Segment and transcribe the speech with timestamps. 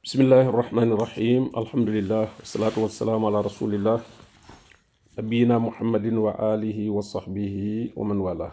[0.00, 2.32] bismillahi irrahmani irrahim alhamdulillah.
[2.40, 4.00] Wasalaatu wasalaamu ala rasulillah.
[5.16, 8.48] Nabiyina muhammadin wa alihi wa sahbihi wa man wala.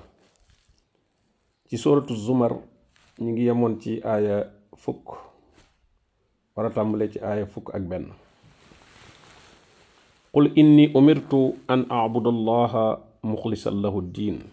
[1.72, 2.52] Ci suratu zumar
[3.20, 5.16] ñu ngi yemoon ci aaya fukk.
[6.56, 8.12] War a tàmbale ci aaya fukk ak benn.
[10.36, 14.44] Qul inni umirtu an abuda allaha muxlisan lahu diin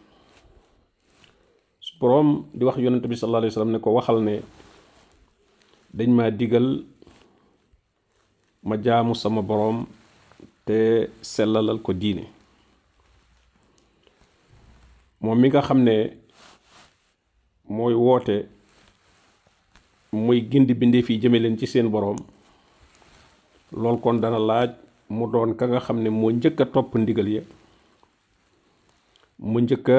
[1.85, 4.41] su boroom di wax yonente bi sallallahu alayhi wa sallam ne ko waxal ne
[5.97, 6.69] dañ ma digal
[8.67, 9.87] ma jaamu sama boroom
[10.67, 10.79] te
[11.23, 12.25] sellalal ko diine.
[15.21, 15.97] Moom mi nga xam ne
[17.69, 18.37] mooy woote
[20.13, 22.17] muy gindi bindéef yi jëme leen ci seen boroom
[23.73, 24.71] lool kon dana laaj
[25.11, 27.43] mu doon ka nga xam ne moo njëkk a topp ndigal ya
[29.39, 29.99] mu njëkk a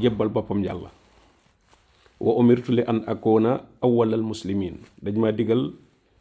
[0.00, 0.90] jébbal boppam yàlla
[2.20, 3.52] wa umirtu li an akuna
[3.84, 4.76] awwalal muslimin.
[5.02, 5.62] Dañ ma digal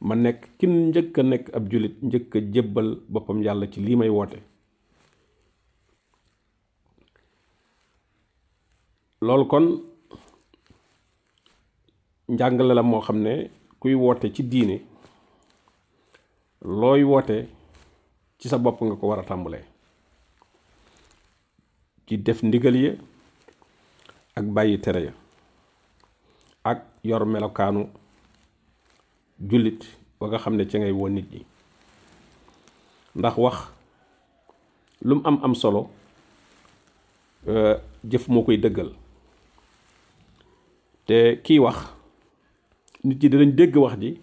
[0.07, 0.73] ma nekk kin
[1.19, 4.39] a nekk ab julit njëkk a jébbal boppam yàlla ci lii may woote.
[9.51, 9.65] Kon
[12.29, 13.33] njàngale la moo xam ne
[13.79, 14.77] kuy woote ci diine
[16.79, 17.37] looy woote
[18.39, 19.65] ci sa bopp nga ko war a tàmbalee.
[22.07, 22.89] Ci def ndigal yi
[24.37, 25.13] ak bàyyi tere ya
[27.03, 27.87] yor melokaanu
[29.39, 29.79] jullit
[30.19, 31.45] ba nga xam ne ci ngay woo nit ñi.
[33.15, 33.57] ndax wax
[35.01, 35.89] lu mu am am solo
[38.03, 38.91] jëf moo koy dëggal.
[41.05, 41.77] te kii wax
[43.03, 44.19] nit ñi dinañ dégg wax ji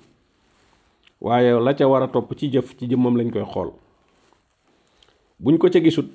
[1.21, 3.73] waaye la ca war a topp ci jëf ci jëmmam lañ koy xool.
[5.41, 6.09] Buñ ko ca gisut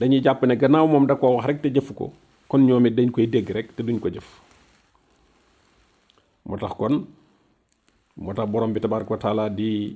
[0.00, 2.12] dañuy jàpp ne gannaaw moom da koo wax rek te jëfu ko
[2.48, 4.26] kon ñoom it dañ koy dégg rek te duñ ko jëf
[6.50, 7.06] moo tax kon
[8.18, 9.94] moo tax borom bi tabaaraka wa taala di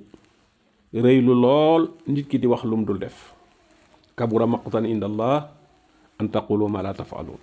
[0.94, 3.34] rëylu lool nit ki di wax lum dul def.
[4.14, 5.50] Kabura maqtan inda allah
[6.22, 7.42] an taqulu ma la tafalun.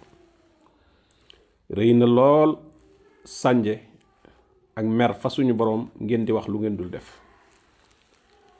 [1.75, 2.55] Rëy na lool
[3.27, 3.75] sànje
[4.79, 7.19] ak mer fa suñu borom ngeen di wax lu ngeen dul def.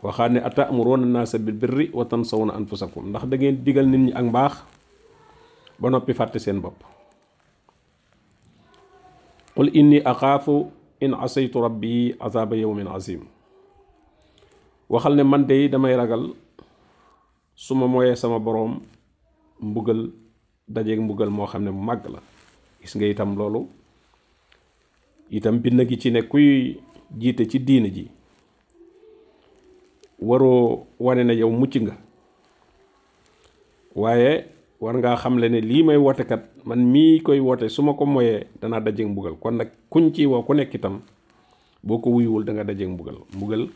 [0.04, 3.08] Waxaat ne atamuruna naasa bil birri wa tansawna anfusakum.
[3.10, 4.54] Ndax da ngeen digal nit ñi ak mbaax
[5.80, 6.84] ba noppi fàtte seen bopp
[9.56, 10.50] قل إني أخاف
[11.04, 13.24] إن عصيت ربي عذاب يوم عظيم.
[14.92, 16.34] وخلنا من دي دما يرغل
[17.56, 18.82] سما موي سما بروم
[19.60, 20.12] مبغل
[20.68, 22.20] داجيك مبغل مو خامني ماغلا
[22.82, 23.68] غيس نغي تام لولو
[25.32, 26.76] يتام بينغي تي نكوي
[27.18, 28.08] جيتي تي دين جي
[30.20, 31.98] ورو وانينا يوم موتيغا
[33.96, 34.51] وايه
[34.82, 38.06] war ngaa xamle ne lii may woote kat man mii koy woote su ma ko
[38.06, 39.36] moyee danaa dajeeg mbugal.
[39.40, 41.02] Kon nag kuñ ci woo ku nekk itam
[41.84, 43.18] boo ko wuyuwul da nga dajeeg mbugal.
[43.36, 43.70] Mbugal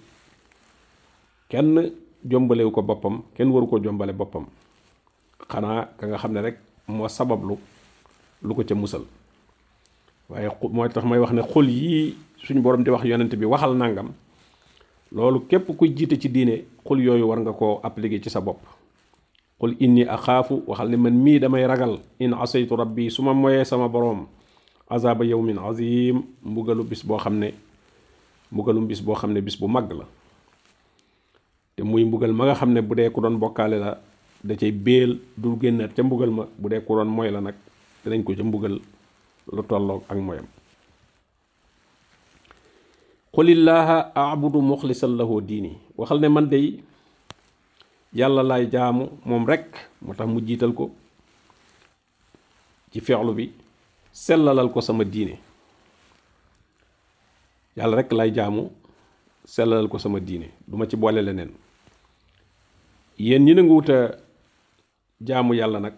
[1.50, 1.92] kenn
[2.26, 4.46] jombalewu ko boppam kenn waru ko jombale boppam.
[5.48, 6.58] Xanaa ka nga xam ne rek
[6.88, 7.58] moo sabablu
[8.42, 9.02] lu ko ca musal.
[10.30, 13.78] Waaye mooy tax may wax ne xul yii suñ borom di wax yonent bi waxal
[13.78, 14.10] nangam
[15.12, 18.58] loolu képp kuy jiite ci diine xul yooyu war nga koo appliquer ci sa bopp
[19.60, 23.64] qul inni axaafu waxal ne man mii damay ragal in asaytu rabbi su ma moyee
[23.66, 24.28] sama boroom
[24.90, 27.54] azaba yawmin azim mbugalu bis boo xam ne
[28.52, 30.06] mbugalum bis boo xam ne bis bu màgg la
[31.76, 33.98] te muy mbugal ma nga xam ne bu dee ku doon bokkaale la
[34.44, 37.56] da cay béel du génnaat ca mbugal ma bu dee ku doon moy la nag
[38.04, 38.76] dinañ ko ca mbugal
[39.52, 40.46] lu tolloog ak moyam
[43.34, 46.80] qulillaaha abudu muxlisan lahu diini waxal ne man dey
[48.16, 50.90] yàlla laay jaamu moom rekk moo tax mu jiital ko
[52.92, 53.52] ci feexlu bi
[54.16, 55.36] sellalal ko sama diine.
[57.76, 58.72] Yàlla rekk laay jaamu
[59.44, 60.48] sellalal ko sama diine.
[60.68, 61.52] Duma ci boole leneen.
[63.20, 64.16] Yéen ñi nangu wut a
[65.22, 65.94] jaamu yàlla nag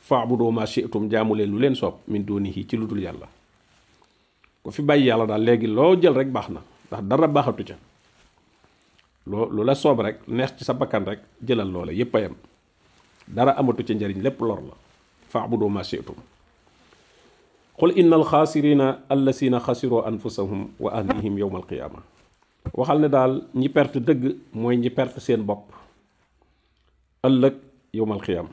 [0.00, 3.28] faabudu ma shi'tum jaamu leen lu leen soob min dunihi ci lu dul yàlla.
[4.64, 6.60] Ko fi bàyyi yàlla daal léegi loo jël rek baax na
[6.90, 7.74] ndax dara baaxatu ca
[9.26, 12.34] loo lu la soob rek neex ci sa bakkan rek jëlal loola yépp a yem
[13.28, 14.74] dara amatu ca njariñ lépp lor la
[15.28, 16.16] faabudu ma shi'tum
[17.78, 22.02] qul inna alxaasirina allasina xasiroo anfusahum wa ahlihim yowma alqiyaama
[22.74, 25.72] waxal ne daal ñi perte dëgg mooy ñi perte seen bopp
[27.24, 27.54] ëllëg
[27.92, 28.50] yowma alqiyaama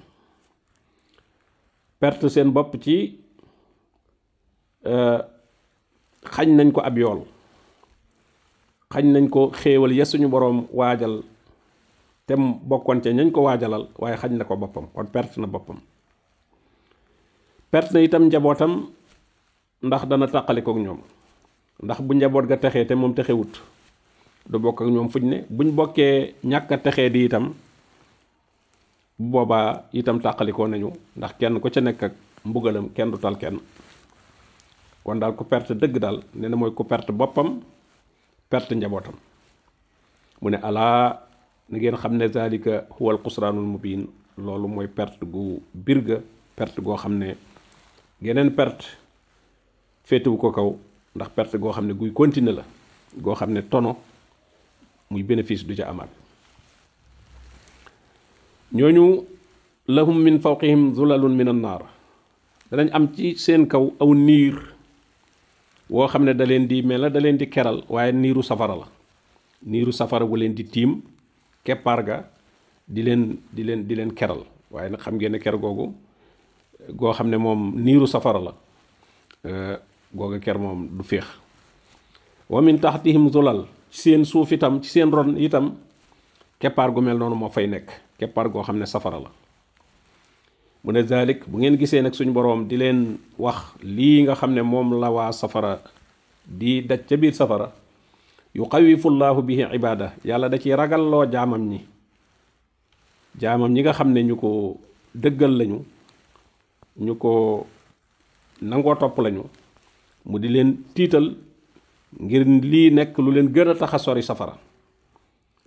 [1.99, 3.19] perte seen bopp ci
[6.33, 7.21] xañ nañ ko ab yool
[8.93, 11.23] xañ nañ ko xéewal ya suñu boroom waajal
[12.27, 15.79] te bokkoon ca ñañ ko waajalal waaye xañ na ko boppam kon perte na boppam.
[17.71, 18.87] Perte na itam njabootam
[19.81, 20.99] ndax dana tàqale kook ñoom.
[21.83, 23.53] Ndax bu njaboot ga texee te moom texewut
[24.49, 25.37] du bokk ak ñoom fuñ ne.
[25.49, 27.53] Buñ bokkee ñàkk a texee di itam
[29.19, 32.13] boobaa itam tàqalikoo nañu ndax kenn ku ca nekk ak
[32.45, 33.59] mbugalam kenn du tal kenn.
[35.03, 37.61] Kon daal ku perte dëgg daal nee na mooy ku perte boppam
[38.51, 39.15] perte njabootam
[40.41, 41.19] mu ne alaa
[41.69, 44.01] na ngeen xam ne zalika huwa alxusraanul mubin
[44.37, 46.17] loolu mooy perte gu bir ga
[46.55, 47.35] perte goo xam ne
[48.21, 48.85] geneen perte
[50.03, 50.69] féetewu ko kaw
[51.15, 52.63] ndax perte goo xam ne guy continuer la
[53.23, 53.97] goo xam ne tono
[55.09, 56.09] muy bénéfice du ca amaat
[58.73, 59.25] ñooñu
[59.87, 61.83] lahum min fawqihim zulalun min annaar
[62.71, 64.55] danañ am ci seen kaw aw niir
[65.91, 68.87] woo xam da di mel na da leen di keral waaye niiru safara la.
[69.65, 71.01] Niiru safara wu leen di tiim
[71.63, 72.17] keppaar ga
[72.87, 74.45] di leen di leen di leen keral.
[74.71, 75.93] Waaye nag xam ngeen ker googu
[76.95, 78.53] goo xam ne moom niiru safara la
[80.15, 81.27] googa ker moom du féex.
[82.49, 85.75] Wa min taxtihim zulal ci seen suuf itam ci seen ron itam
[86.59, 87.91] keppaar gu mel noonu moo fay nekk.
[88.17, 89.29] Keppaar goo safara la
[90.83, 94.51] mu ne zalik bu ngeen gisee nag suñ boroom di leen wax lii nga xam
[94.53, 94.61] ne
[94.99, 95.81] la waa safara
[96.45, 97.71] di daj ca biir safara
[98.55, 100.13] yuxawifu llaahu bihi ibaada.
[100.25, 101.79] Yàlla da ci ragalloo jaamam ñi.
[103.39, 104.77] Jaamam ñi nga xam ne ñu ko
[105.15, 105.79] dëggal lañu
[106.99, 107.65] ñu ko
[108.61, 109.43] nangoo topp lañu
[110.25, 111.35] mu di leen tiital
[112.19, 114.57] ngir lii nekk lu leen gën a safara.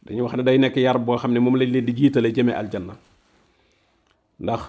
[0.05, 2.53] Dañuy wax ne day nekk yar boo xam ne moom lañ leen di jiitale jëmee
[2.55, 2.95] aljanna.
[4.41, 4.61] Ndax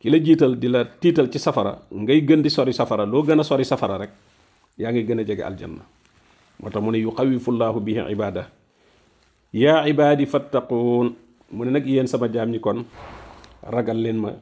[0.00, 3.38] ki la jiital di la tiital ci safara ngay gën di sori safara loo gën
[3.40, 4.10] a sori safara rek
[4.80, 5.84] yaa ngi gën a jege aljanna.
[6.60, 8.48] Moo tax mu ne yuxawifu llaahu bihi ibaada
[9.52, 11.12] yaa ibaadi fattaquun.
[11.52, 12.84] Mu ne nag yéen sama jaam ñi kon
[13.62, 14.32] ragal leen ma.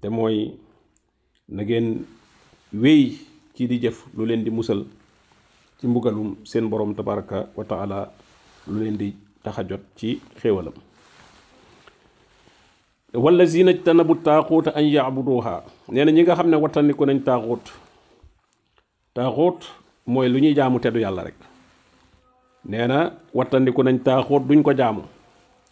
[0.00, 0.58] Te mooy
[1.48, 2.04] na ngeen
[2.72, 3.14] wéy
[3.54, 4.84] ci di jëf lu leen di musal
[5.78, 8.10] ci mbugalum seen borom tabaraka wa taala
[8.66, 10.74] lu leen di tax a jot ci xéewalam
[13.14, 15.62] wallazina jtanabu taaxuuta an yaabuduha
[15.92, 17.64] nee na ñi nga xam ne wattandiku nañ taaxuut.
[19.14, 19.60] Taaxuut
[20.06, 21.34] mooy lu ñuy jaamu te du yàlla rek.
[22.64, 25.02] Nee na wattandiku nañ taaxuut duñ ko jaamu.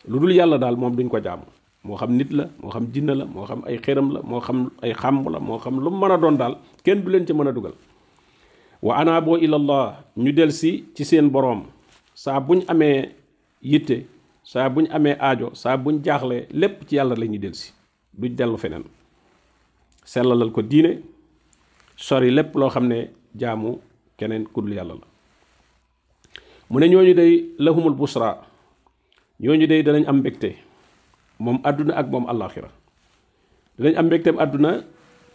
[0.08, 1.44] Lu dul yàlla daal moom duñ ko jaamu.
[1.84, 4.70] Moo xam nit la moo xam jinne la moo xam ay xéram la moo xam
[4.82, 6.54] ay xàmb la moo xam lu mën a doon daal
[6.84, 7.72] kenn du leen ci mën a dugal.
[8.82, 11.62] Wa anaaboo ilallah ñu del si ci seen boroom.
[12.14, 13.12] Saa buñ amee
[13.62, 14.06] yitte
[14.46, 17.72] saa buñ amee aajo saa buñ jaaxlee lépp ci yàlla la ñuy del si
[18.14, 18.84] duñ dellu feneen.
[20.06, 21.02] Sellalal ko diine
[21.98, 23.81] sori lépp loo xam ne jaamu
[24.16, 25.06] keneen ku dul yàlla la.
[26.70, 28.38] Mu ne ñooñu day lahumul busra
[29.43, 30.54] ñooñu day danañ am mbégte
[31.43, 32.70] moom àdduna ak moom àllaaxira.
[33.78, 34.70] Danañ am mbégteem àdduna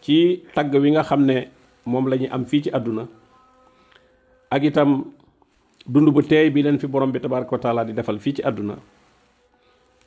[0.02, 1.52] ci tagg wi nga xam ne
[1.86, 3.04] moom la am fii ci àdduna
[4.50, 5.12] ak itam
[5.86, 8.42] dund bu teey bi leen fi borom bi tabaaraka wa taala di defal fii ci
[8.44, 8.76] àdduna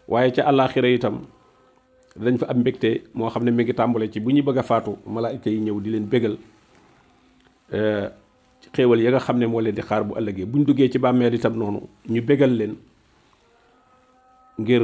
[0.08, 1.22] waaye ca àllaaxira itam
[2.16, 4.62] dañ fa am mbégte moo xam ne mi ngi tàmbale ci bu ñuy bëgg a
[4.62, 6.36] faatu malaayika yi ñëw di leen bégal
[8.74, 10.98] xéewal ya nga xam ne moo leen di xaar bu ëllëgee bu ñu duggee ci
[10.98, 12.76] bàmmeel itam noonu ñu bégal leen
[14.58, 14.82] ngir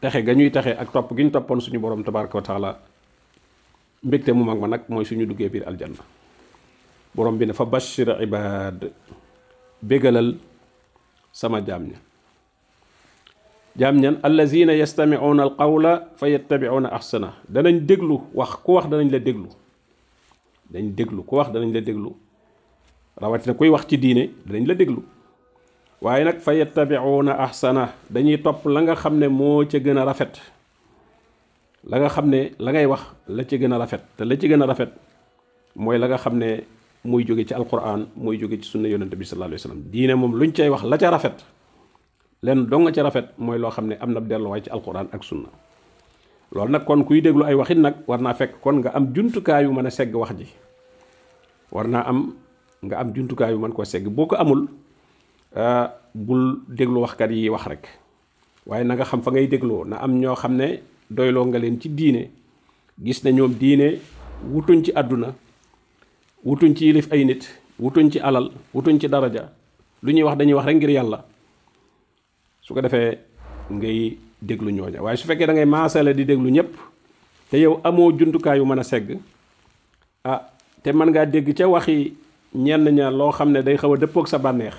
[0.00, 2.70] texe ga ñuy texe ak topp gi ñu toppoon suñu borom tabaraka wa taala
[4.02, 6.00] mbégte mu mag ma nag mooy suñu duggee biir aljanna
[7.14, 8.90] borom bi ne fa bashir ibaad
[9.82, 10.36] bégalal
[11.32, 11.98] sama jaam ña
[13.80, 17.28] jaam ñan allazina yastamiuuna al qawla fa yattabiuuna ahsana.
[17.48, 19.48] Danañ déglu wax ku wax danañ la déglu.
[20.72, 22.10] Dañ déglu ku wax danañ la déglu.
[23.16, 25.00] Rawatina kuy wax ci diine danañ la déglu.
[26.02, 27.94] Waaye nag fa yattabiuuna ahsana.
[28.10, 30.34] Dañuy topp la nga xam ne moo ca gën a rafet.
[31.88, 34.02] La nga xam ne la ngay wax la ca gën a rafet.
[34.16, 34.92] Te la ci gën a rafet
[35.76, 36.64] mooy la nga xam ne
[37.04, 39.82] muy jóge ci alquran muy jóge ci sunna yonente sallallahu alayhi wa sallam.
[39.90, 41.38] Diine moom luñ cay wax la ca rafet
[42.40, 45.20] len dong nga ca rafet mooy loo xam ne am na delluwaay ci alquran ak
[45.24, 45.48] sunna.
[46.52, 49.64] Loolu nag kon kuy déglu ay waxit nag war naa fekk kon nga am jumtukaay
[49.68, 50.48] yu mën a segg wax ji.
[51.70, 52.32] War naa am
[52.82, 54.08] nga am jumtukaay yu mën koo segg.
[54.08, 54.66] Boo ko amul
[56.14, 57.84] bul déglu waxkat yi wax rek.
[58.66, 59.84] Waaye na nga xam fa ngay dégloo.
[59.84, 60.80] Na am ñoo xam ne
[61.10, 62.30] doyloo nga leen ci diine.
[63.04, 64.00] Gis na ñoom diine
[64.48, 65.34] wutuñ ci àdduna
[66.44, 67.44] wutuñ ci yilif ay nit
[67.78, 69.52] wutuñ ci alal wutuñ ci daraja.
[70.02, 71.24] Lu ñuy wax dañuy wax rek ngir yàlla
[72.70, 73.18] su ko defee
[73.70, 75.02] ngay déglu ñooña.
[75.02, 76.70] Waaye su fekkee da ngay maasale di déglu ñëpp
[77.50, 79.18] te yow amoo jumtukaay yu mën a segg
[80.24, 80.46] ah
[80.82, 82.14] te mën ngaa dégg ca waxi
[82.54, 84.74] ñenn ña loo xam ne day xaw a dëppoog sa bànneex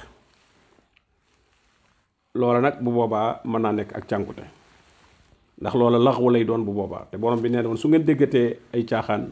[2.35, 4.43] loola nag bu boobaa mën naa nekk ak cànkute
[5.59, 7.05] ndax loola laxwu lay doon bu boobaa.
[7.11, 9.31] Te borom bi nee woon su ngeen déggatee ay caaxaan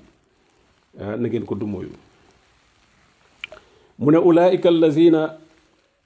[1.00, 1.96] na ngeen ko dumóoyu.
[4.00, 5.38] Mu ne ulaika allazina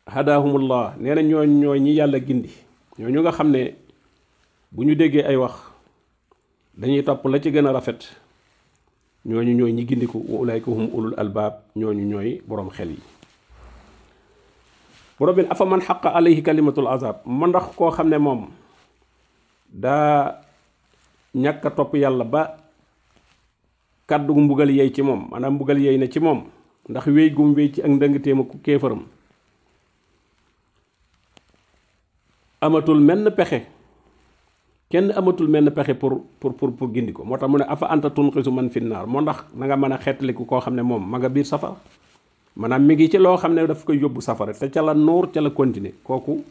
[0.07, 2.50] hadahumullah nee na ñooñ ñoo ñi yàlla gindi.
[3.00, 3.75] Ñoo ñu nga xam ne
[4.72, 5.53] bu ñu déggee ay wax
[6.77, 8.00] dañuy topp la ci gën a rafet.
[9.25, 13.00] Ñooñu ñooy ñi gindiku wa ulaika hum ulul albaab ñooñu ñooy boroom xel yi.
[15.19, 18.48] Borom bi afa man xaqa alayhi kalimatul azab ma ndax koo xam ne moom
[19.69, 20.41] daa
[21.36, 22.57] ñàkk topp yàlla ba
[24.07, 26.43] kàddu mbugal yey ci moom maanaam mbugal yey na ci moom
[26.89, 29.05] ndax wéy gum wéy ci ak ndëngteem ku kéefaram.
[32.63, 33.60] Amatul menn pexe.
[34.89, 37.24] Kenn amatul menn pexe pour pour pour pour gindi ko.
[37.27, 39.91] Moo tax mu ne afa anta tunqisu man fi naar moo ndax na nga mën
[39.93, 41.75] a xeetaliku koo xam ne moom ma nga biir safara?
[42.55, 45.32] Maanaam mi ngi ci loo xam ne daf koy yóbbu safara te ca la nuur
[45.34, 45.93] ca la continuer.
[46.03, 46.43] Kooku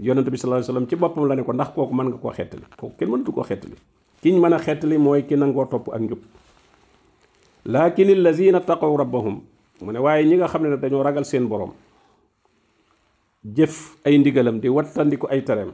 [0.00, 2.32] yonente bi sallallahu alayhi wasallam ci boppam la ne ko ndax kooku mën nga koo
[2.32, 2.64] xeetali?
[2.76, 3.76] Kooku kenn mënatu koo xeetali.
[4.22, 4.96] Ki ñu mën a xeetali
[5.28, 6.18] ki nangoo topp ak njub.
[7.66, 9.40] Lakin allazina taqaw rabbahum
[9.82, 11.70] mu ne waaye ñi nga xam ne dañoo ragal seen borom
[13.54, 15.72] jëf ay ndigalam di wattandiku ay tereem.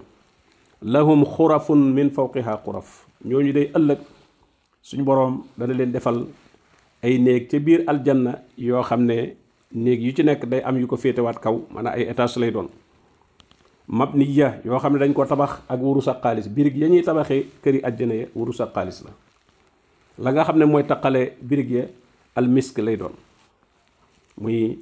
[0.83, 3.07] Lahum xurafun min fawqiha xuraf.
[3.25, 3.99] Ñooñu day ëllëg
[4.83, 6.27] suñu boroom dana leen defal
[7.03, 9.37] ay néeg ca biir aljanna yoo xam ne
[9.73, 12.69] néeg yu ci nekk day am yu ko féetewaat kaw maanaam ay étage lay doon.
[13.89, 16.49] Mabniya yoo xam ne dañ ko tabax ak wurus ak xaalis.
[16.49, 19.11] Birig ya ñuy tabaxee këri àjjana ya wurus ak xaalis la.
[20.19, 21.85] La nga xam ne mooy taqale birig ya
[22.35, 23.13] almisk lay doon.
[24.41, 24.79] Muy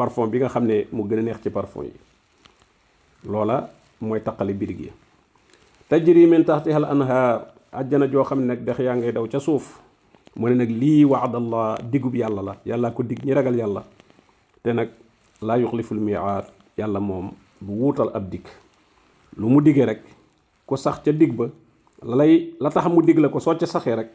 [0.00, 1.92] parfum bi nga xam ne mu gën a neex ci parfum yi.
[3.28, 3.68] Loola
[4.00, 4.92] mooy taqale birig ya
[5.88, 9.38] tajri min taxtiha al anhaar àjjana joo xam ne nag dex yaa ngay daw ca
[9.40, 9.66] suuf.
[10.36, 13.82] Mu ne nag lii waadallah digub yàlla la yàlla ko dig ñi ragal yàlla.
[14.62, 14.88] Te nag
[15.42, 16.46] laa yuxliful miaad
[16.78, 17.30] yàlla moom
[17.60, 18.46] bu wuutal ab dig.
[19.36, 20.00] Lu mu digee rek
[20.66, 21.46] ku sax ca dig ba
[22.02, 24.10] la lay la tax mu dig ko soo ca saxee rek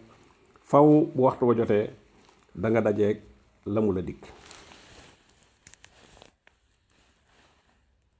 [0.66, 1.46] faw bu waxtu
[2.56, 3.20] da nga dajeeg
[3.68, 4.18] la la dig